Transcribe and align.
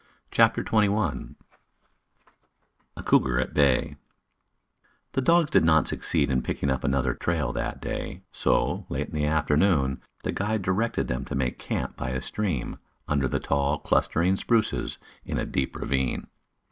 CHAPTER 0.31 0.63
XXI 0.63 1.35
A 2.97 3.03
COUGAR 3.03 3.39
AT 3.39 3.53
BAY 3.53 3.97
The 5.11 5.21
dogs 5.21 5.51
did 5.51 5.63
not 5.63 5.87
succeed 5.87 6.31
in 6.31 6.41
picking 6.41 6.71
up 6.71 6.83
another 6.83 7.13
trail 7.13 7.53
that 7.53 7.79
day, 7.79 8.23
so, 8.31 8.87
late 8.89 9.09
in 9.09 9.13
the 9.13 9.27
afternoon, 9.27 10.01
the 10.23 10.31
guide 10.31 10.63
directed 10.63 11.07
them 11.07 11.23
to 11.25 11.35
make 11.35 11.59
camp 11.59 11.97
by 11.97 12.09
a 12.09 12.19
stream, 12.23 12.79
under 13.07 13.27
the 13.27 13.39
tall, 13.39 13.77
clustering 13.77 14.37
spruces 14.37 14.97
in 15.23 15.37
a 15.37 15.45
deep 15.45 15.75
ravine. 15.75 16.25